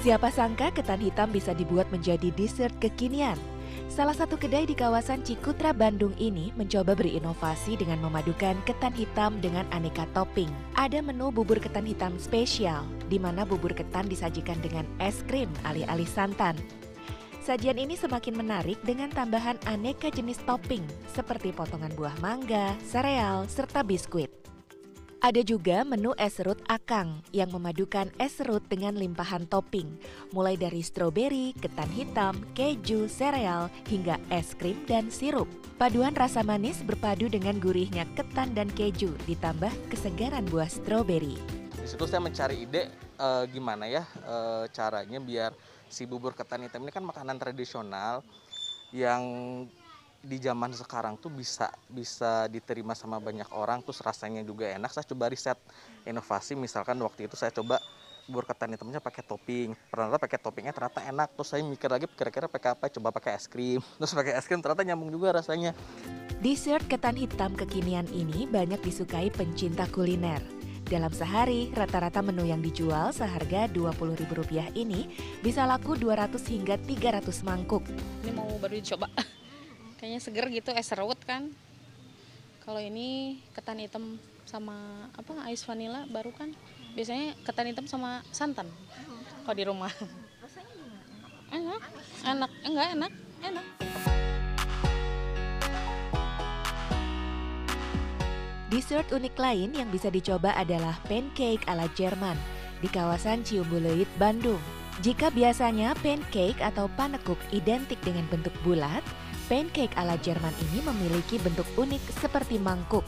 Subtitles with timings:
[0.00, 3.36] Siapa sangka ketan hitam bisa dibuat menjadi dessert kekinian.
[3.92, 9.68] Salah satu kedai di kawasan Cikutra, Bandung ini mencoba berinovasi dengan memadukan ketan hitam dengan
[9.68, 10.48] aneka topping.
[10.72, 12.80] Ada menu bubur ketan hitam spesial,
[13.12, 16.56] di mana bubur ketan disajikan dengan es krim alih-alih santan.
[17.44, 20.80] Sajian ini semakin menarik dengan tambahan aneka jenis topping
[21.12, 24.39] seperti potongan buah mangga, sereal, serta biskuit.
[25.20, 30.00] Ada juga menu es serut akang yang memadukan es serut dengan limpahan topping,
[30.32, 35.44] mulai dari stroberi, ketan hitam, keju, sereal, hingga es krim dan sirup.
[35.76, 41.36] Paduan rasa manis berpadu dengan gurihnya ketan dan keju, ditambah kesegaran buah stroberi.
[41.76, 42.88] Di situ saya mencari ide
[43.20, 44.36] e, gimana ya e,
[44.72, 45.52] caranya biar
[45.92, 48.24] si bubur ketan hitam ini kan makanan tradisional
[48.88, 49.20] yang
[50.20, 55.08] di zaman sekarang tuh bisa bisa diterima sama banyak orang terus rasanya juga enak saya
[55.08, 55.56] coba riset
[56.04, 57.80] inovasi misalkan waktu itu saya coba
[58.28, 62.46] bubur ketan hitamnya pakai topping ternyata pakai toppingnya ternyata enak terus saya mikir lagi kira-kira
[62.46, 65.74] pakai apa coba pakai es krim terus pakai es krim ternyata nyambung juga rasanya
[66.40, 70.40] Dessert ketan hitam kekinian ini banyak disukai pencinta kuliner.
[70.88, 75.06] Dalam sehari, rata-rata menu yang dijual seharga Rp20.000 ini
[75.44, 77.84] bisa laku 200 hingga 300 mangkuk.
[78.24, 79.12] Ini mau baru dicoba.
[80.00, 81.52] kayaknya seger gitu es serut kan.
[82.64, 84.16] Kalau ini ketan hitam
[84.48, 84.72] sama
[85.12, 86.56] apa ais vanilla baru kan.
[86.96, 88.72] Biasanya ketan hitam sama santan
[89.44, 89.92] kalau di rumah.
[91.52, 91.82] Enak?
[92.24, 92.50] Enak.
[92.64, 93.12] Enggak enak?
[93.44, 93.66] Enak.
[98.70, 102.38] Dessert unik lain yang bisa dicoba adalah pancake ala Jerman
[102.78, 104.62] di kawasan Ciumbuleuit, Bandung.
[105.02, 109.02] Jika biasanya pancake atau panekuk identik dengan bentuk bulat,
[109.50, 113.02] pancake ala Jerman ini memiliki bentuk unik seperti mangkuk.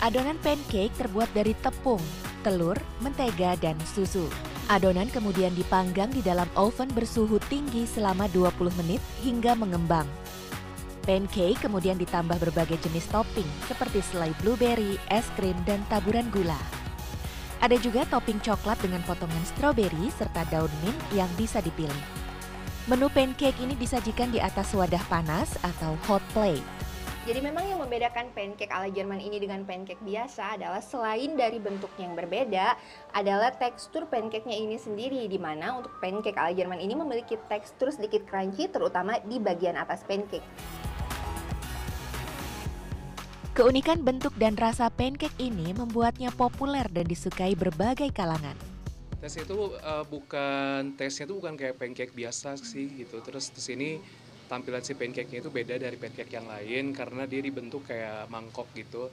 [0.00, 2.00] Adonan pancake terbuat dari tepung,
[2.40, 4.24] telur, mentega, dan susu.
[4.72, 10.08] Adonan kemudian dipanggang di dalam oven bersuhu tinggi selama 20 menit hingga mengembang.
[11.04, 16.56] Pancake kemudian ditambah berbagai jenis topping seperti selai blueberry, es krim, dan taburan gula.
[17.60, 22.23] Ada juga topping coklat dengan potongan stroberi serta daun mint yang bisa dipilih.
[22.84, 26.60] Menu pancake ini disajikan di atas wadah panas atau hot plate.
[27.24, 32.04] Jadi memang yang membedakan pancake ala Jerman ini dengan pancake biasa adalah selain dari bentuknya
[32.04, 32.76] yang berbeda,
[33.16, 38.28] adalah tekstur pancake-nya ini sendiri di mana untuk pancake ala Jerman ini memiliki tekstur sedikit
[38.28, 40.44] crunchy terutama di bagian atas pancake.
[43.56, 48.73] Keunikan bentuk dan rasa pancake ini membuatnya populer dan disukai berbagai kalangan.
[49.24, 53.24] Tesnya itu uh, bukan tesnya itu bukan kayak pancake biasa sih gitu.
[53.24, 53.88] Terus di sini
[54.52, 59.08] tampilan si pancake-nya itu beda dari pancake yang lain karena dia dibentuk kayak mangkok gitu.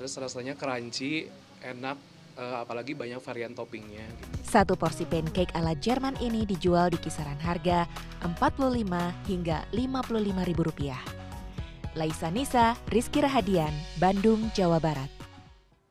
[0.00, 1.28] Terus rasanya crunchy,
[1.60, 2.00] enak,
[2.40, 4.08] uh, apalagi banyak varian toppingnya.
[4.08, 4.40] Gitu.
[4.40, 7.84] Satu porsi pancake ala Jerman ini dijual di kisaran harga
[8.24, 11.02] 45 hingga 55 ribu rupiah.
[11.92, 15.21] Laisa Nisa, Rizky Rahadian, Bandung, Jawa Barat.